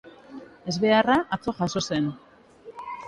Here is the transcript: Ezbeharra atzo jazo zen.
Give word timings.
Ezbeharra 0.71 1.17
atzo 1.37 1.53
jazo 1.59 1.85
zen. 1.91 2.09